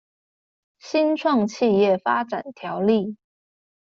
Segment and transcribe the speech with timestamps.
[0.79, 3.17] 新創企業發展條例